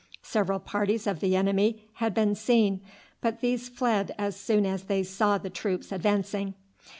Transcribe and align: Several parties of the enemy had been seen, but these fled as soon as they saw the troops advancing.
Several 0.23 0.59
parties 0.59 1.05
of 1.05 1.19
the 1.19 1.35
enemy 1.35 1.83
had 1.93 2.15
been 2.15 2.33
seen, 2.33 2.81
but 3.21 3.39
these 3.39 3.69
fled 3.69 4.15
as 4.17 4.35
soon 4.35 4.65
as 4.65 4.85
they 4.85 5.03
saw 5.03 5.37
the 5.37 5.51
troops 5.51 5.91
advancing. 5.91 6.55